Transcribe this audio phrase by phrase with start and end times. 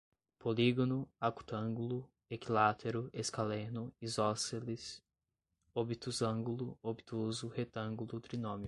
[0.39, 5.03] polígono, acutângulo, equilátero, escaleno, isósceles,
[5.75, 8.59] obtusângulo, obtuso, retângulo, trinômio